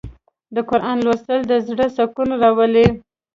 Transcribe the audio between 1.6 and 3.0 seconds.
زړه سکون راولي.